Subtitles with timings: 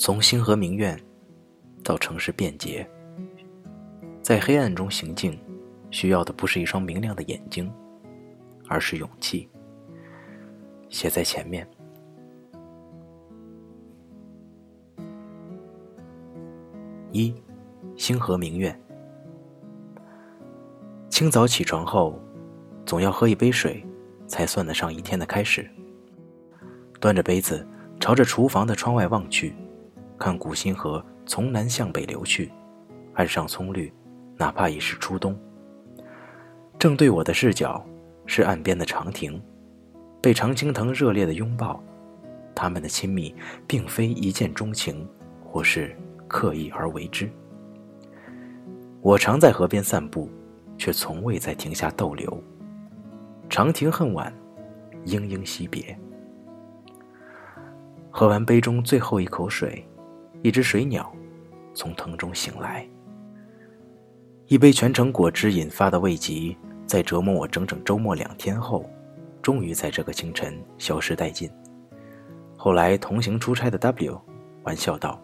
[0.00, 0.98] 从星河名苑
[1.84, 2.88] 到城市便捷，
[4.22, 5.38] 在黑暗中行进，
[5.90, 7.70] 需要的不是一双明亮的眼睛，
[8.66, 9.46] 而是勇气。
[10.88, 11.68] 写在前面。
[17.12, 17.34] 一，
[17.94, 18.74] 星河名苑。
[21.10, 22.18] 清早起床后，
[22.86, 23.86] 总要喝一杯水，
[24.26, 25.70] 才算得上一天的开始。
[26.98, 27.68] 端着杯子，
[28.00, 29.54] 朝着厨房的窗外望去。
[30.20, 32.52] 看古新河从南向北流去，
[33.14, 33.90] 岸上葱绿，
[34.36, 35.34] 哪怕已是初冬。
[36.78, 37.82] 正对我的视角
[38.26, 39.42] 是岸边的长亭，
[40.20, 41.82] 被常青藤热烈的拥抱。
[42.54, 43.34] 他们的亲密
[43.66, 45.08] 并非一见钟情，
[45.42, 45.96] 或是
[46.28, 47.26] 刻意而为之。
[49.00, 50.28] 我常在河边散步，
[50.76, 52.44] 却从未在亭下逗留。
[53.48, 54.30] 长亭恨晚，
[55.06, 55.98] 莺莺惜别。
[58.10, 59.82] 喝完杯中最后一口水。
[60.42, 61.12] 一只水鸟
[61.74, 62.88] 从藤中醒来，
[64.46, 68.88] 一杯全程果汁引发的胃疾，在折磨我整整周末两天后，
[69.42, 71.50] 终于在这个清晨消失殆尽。
[72.56, 74.18] 后来同行出差的 W
[74.62, 75.20] 玩笑道：“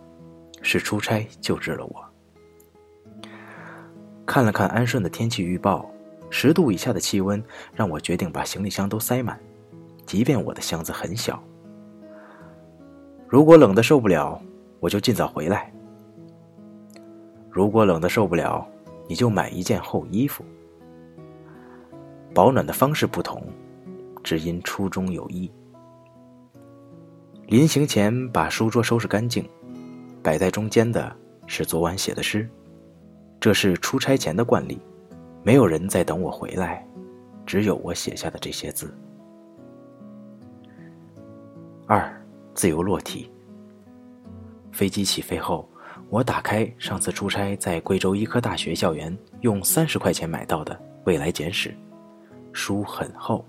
[0.61, 2.05] 是出差救治了我。”
[4.27, 5.91] 看了看安顺的天气预报，
[6.29, 9.41] 十度以下的气温让我决定把行李箱都塞满，
[10.05, 11.43] 即便我的箱子很小。
[13.27, 14.39] 如果冷的受不了。
[14.87, 15.69] 我就尽早回来。
[17.51, 18.65] 如果冷的受不了，
[19.09, 20.45] 你就买一件厚衣服。
[22.33, 23.43] 保暖的方式不同，
[24.23, 25.51] 只因初衷有异。
[27.49, 29.45] 临行前把书桌收拾干净，
[30.23, 31.13] 摆在中间的
[31.49, 32.49] 是昨晚写的诗，
[33.41, 34.81] 这是出差前的惯例。
[35.43, 36.87] 没有人在等我回来，
[37.45, 38.97] 只有我写下的这些字。
[41.89, 43.29] 二，自由落体。
[44.77, 45.67] 飞机起飞后，
[46.11, 51.71] 我打开上次出差在贵州医科大学校园用三十块钱买到的《未来简史》，
[52.53, 53.43] 书很厚，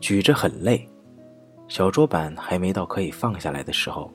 [0.00, 0.88] 举着很累，
[1.66, 4.08] 小桌板还没到可以放下来的时候。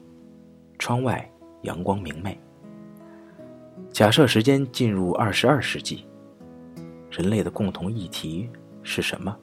[0.80, 1.30] 窗外
[1.64, 2.40] 阳光明媚。
[3.92, 6.06] 假设时间进入二十二世纪，
[7.10, 8.50] 人类的共同议题
[8.84, 9.38] 是什么？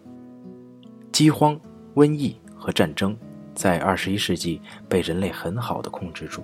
[1.12, 1.60] 饥荒、
[1.96, 3.14] 瘟疫和战争
[3.54, 6.42] 在二十一世纪被人类很好的控制住。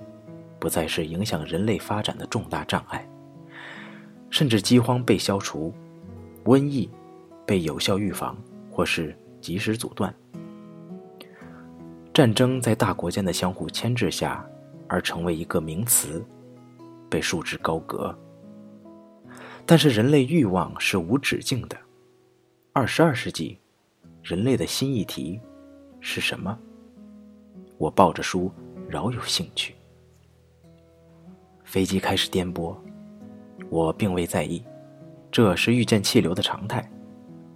[0.65, 3.07] 不再是影响人类发展的重大障碍，
[4.31, 5.71] 甚至饥荒被消除，
[6.43, 6.89] 瘟疫
[7.45, 8.35] 被有效预防
[8.71, 10.11] 或是及时阻断，
[12.11, 14.43] 战争在大国间的相互牵制下
[14.87, 16.25] 而成为一个名词，
[17.11, 18.17] 被束之高阁。
[19.67, 21.77] 但是人类欲望是无止境的，
[22.73, 23.59] 二十二世纪，
[24.23, 25.39] 人类的新议题
[25.99, 26.57] 是什么？
[27.77, 28.51] 我抱着书，
[28.89, 29.74] 饶有兴趣。
[31.75, 32.73] 飞机开始颠簸，
[33.69, 34.63] 我并未在意，
[35.29, 36.89] 这是遇见气流的常态。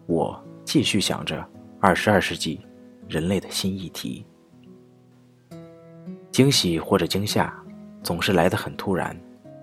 [0.07, 1.41] 我继续想着
[1.80, 2.59] 二十二世纪
[3.07, 4.25] 人类的新议题。
[6.31, 7.63] 惊喜或者惊吓，
[8.03, 9.18] 总是来得很突然，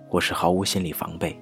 [0.09, 1.39] 或是毫无心理防备，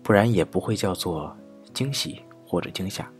[0.00, 1.36] 不然也不会叫做
[1.74, 3.10] 惊喜或者惊吓。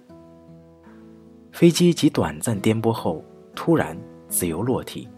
[1.51, 3.99] 飞机极短暂颠簸后，突然
[4.29, 5.09] 自由落体，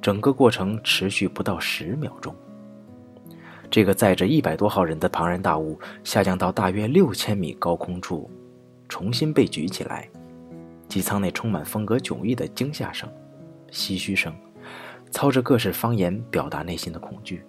[0.00, 2.34] 整个过程持续不到十秒钟。
[3.70, 8.30] 这个载着一百多号人的庞然大物下降到大约六千米高空处，
[8.88, 10.08] 重新被举起来，
[10.88, 13.08] 机舱内充满风格迥异的惊吓声、
[13.70, 14.32] 唏嘘声，
[15.10, 17.42] 操着各式方言表达内心的恐惧。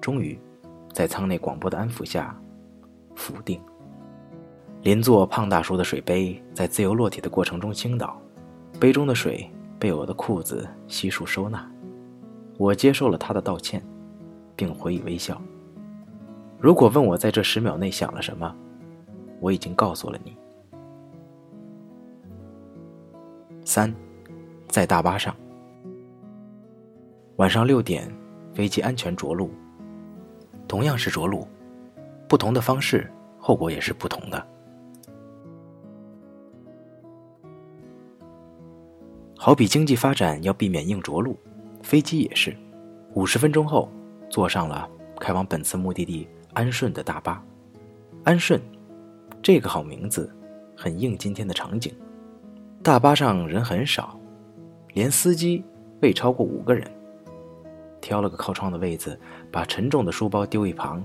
[0.00, 0.38] 终于，
[0.92, 2.38] 在舱内广播的安抚下，
[3.14, 3.60] 否定。
[4.82, 8.20] 邻座胖大叔的水杯在自由落体的过程中倾倒，
[8.78, 11.68] 杯中的水被我的裤子悉数收纳。
[12.58, 13.82] 我接受了他的道歉。
[14.56, 15.40] 并回以微笑。
[16.58, 18.52] 如果问我在这十秒内想了什么，
[19.40, 20.34] 我已经告诉了你。
[23.62, 23.94] 三，
[24.68, 25.36] 在大巴上，
[27.36, 28.10] 晚上六点，
[28.54, 29.50] 飞机安全着陆。
[30.66, 31.46] 同样是着陆，
[32.26, 34.46] 不同的方式，后果也是不同的。
[39.36, 41.36] 好比经济发展要避免硬着陆，
[41.82, 42.56] 飞机也是，
[43.14, 43.88] 五十分钟后。
[44.28, 44.88] 坐上了
[45.18, 47.42] 开往本次目的地安顺的大巴，
[48.24, 48.60] 安顺，
[49.42, 50.34] 这个好名字，
[50.76, 51.94] 很应今天的场景。
[52.82, 54.18] 大巴上人很少，
[54.94, 55.64] 连司机
[56.02, 56.90] 未超过五个人。
[58.00, 59.18] 挑了个靠窗的位子，
[59.50, 61.02] 把沉重的书包丢一旁。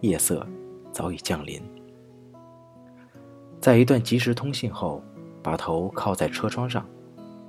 [0.00, 0.46] 夜色
[0.92, 1.62] 早已降临。
[3.60, 5.02] 在一段即时通信后，
[5.42, 6.84] 把头靠在车窗上，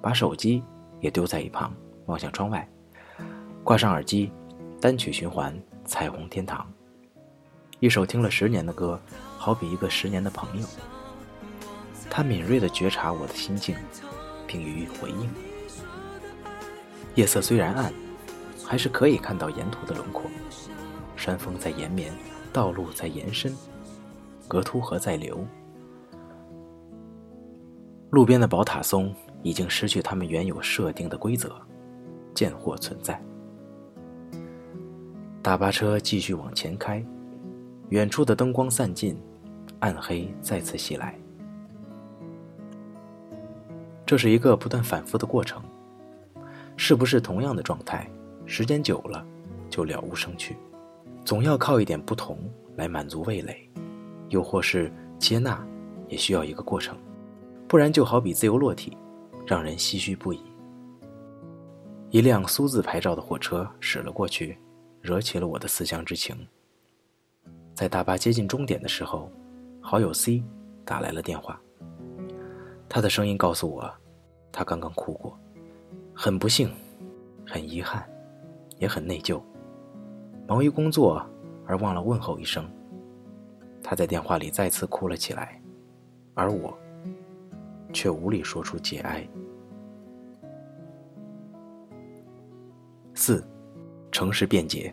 [0.02, 0.64] 把手机
[1.00, 1.74] 也丢在一旁，
[2.06, 2.68] 望向窗外。
[3.64, 4.32] 挂上耳机，
[4.80, 5.54] 单曲循环
[5.86, 6.60] 《彩虹天堂》。
[7.80, 9.00] 一首听了十年的歌，
[9.38, 10.68] 好比一个十年的朋友。
[12.10, 13.76] 他敏锐地觉察我的心境，
[14.46, 15.30] 并予以回应。
[17.16, 17.92] 夜色虽然暗，
[18.64, 20.30] 还是可以看到沿途的轮廓。
[21.16, 22.14] 山峰在延绵，
[22.54, 23.56] 道路在延伸，
[24.48, 25.44] 格凸河在流。
[28.12, 31.60] 路边的宝塔松已经失去他们原有设定的规则，
[32.36, 33.20] 贱货存在。
[35.48, 37.02] 大巴车继续往前开。
[37.88, 39.18] 远处的灯光散尽，
[39.80, 41.18] 暗黑再次袭来。
[44.06, 45.64] 这是一个不断反复的过程，
[46.76, 48.06] 是不是同样的状态？
[48.46, 49.26] 时间久了，
[49.70, 50.58] 就了无生趣。
[51.24, 52.38] 总要靠一点不同
[52.76, 53.70] 来满足味蕾，
[54.28, 55.66] 又或是接纳，
[56.10, 56.98] 也需要一个过程，
[57.70, 58.98] 不然就好比自由落体，
[59.46, 60.42] 让人唏嘘不已。
[62.10, 64.58] 一辆苏字牌照的货车驶了过去，
[65.08, 66.36] 惹起了我的思乡之情。
[67.74, 69.32] 在大巴接近终点的时候，
[69.80, 70.44] 好友 C
[70.84, 71.58] 打来了电话。
[72.90, 73.90] 他的声音告诉我，
[74.52, 75.40] 他刚刚哭过，
[76.14, 76.70] 很不幸，
[77.46, 78.06] 很遗憾，
[78.80, 79.42] 也很内疚。
[80.46, 81.26] 忙于工作
[81.66, 82.70] 而忘了问候一声。
[83.82, 85.62] 他在电话里再次哭了起来，
[86.34, 86.78] 而我
[87.94, 89.26] 却无力说出节哀。
[94.18, 94.92] 城市便捷。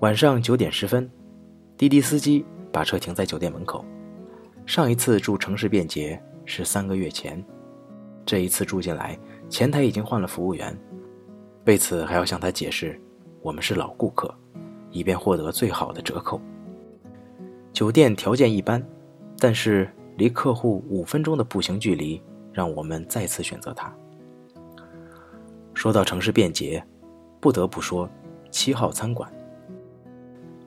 [0.00, 1.08] 晚上九点十分，
[1.76, 3.84] 滴滴司机把车停在酒店门口。
[4.66, 7.40] 上一次住城市便捷是三个月前，
[8.26, 9.16] 这一次住进来，
[9.48, 10.76] 前台已经换了服务员，
[11.66, 13.00] 为此还要向他解释，
[13.40, 14.34] 我们是老顾客，
[14.90, 16.40] 以便获得最好的折扣。
[17.72, 18.84] 酒店条件一般，
[19.38, 22.20] 但是离客户五分钟的步行距离，
[22.52, 23.94] 让我们再次选择它。
[25.72, 26.84] 说到城市便捷，
[27.40, 28.08] 不得不说
[28.50, 29.30] 七号餐馆。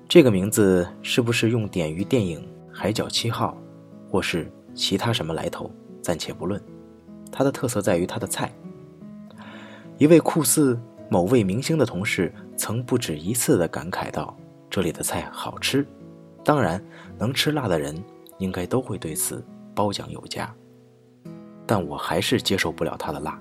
[0.08, 2.42] 这个名字是不是用典于电影
[2.72, 3.58] 《海角七号》，
[4.12, 5.72] 或是其他什么来头，
[6.02, 6.62] 暂且不论。
[7.32, 8.52] 它的特色在于它的菜。
[9.98, 10.78] 一位酷似
[11.10, 14.36] 某位明星的同事曾不止一次地感慨道
[14.70, 15.86] ：“这里的菜好吃。”
[16.44, 16.84] 当然，
[17.18, 17.96] 能吃辣的人
[18.38, 20.54] 应该都会对此褒奖有加。
[21.66, 23.40] 但我还是接受不了它的辣，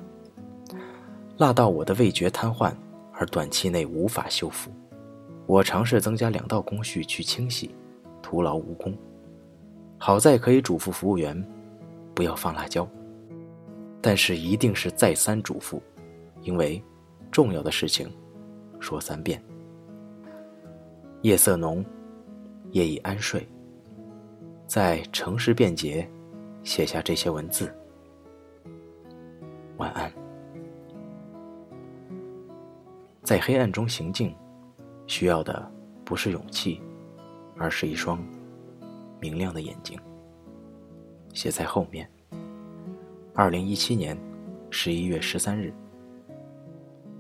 [1.38, 2.73] 辣到我的味觉瘫痪，
[3.20, 4.70] 而短期内无法修复。
[5.46, 7.75] 我尝试增加两道工序去清洗，
[8.22, 8.96] 徒劳无功。
[9.99, 11.46] 好在可以嘱咐服务员，
[12.14, 12.88] 不要放辣椒。
[14.00, 15.78] 但是一定是再三嘱咐，
[16.40, 16.82] 因为
[17.31, 18.11] 重要的事情
[18.78, 19.43] 说三遍。
[21.20, 21.84] 夜色浓，
[22.70, 23.46] 夜已安睡。
[24.67, 26.08] 在城市便捷，
[26.62, 27.70] 写下这些文字。
[29.76, 30.11] 晚安。
[33.31, 34.35] 在黑暗中行进。
[35.06, 35.71] 需要的
[36.05, 36.82] 不是勇气，
[37.56, 38.21] 而是一双
[39.21, 39.97] 明亮的眼睛。
[41.32, 42.11] 写在后面。
[43.32, 44.19] 二零一七年
[44.69, 45.73] 十一月十三日，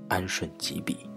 [0.08, 1.08] 安顺几笔。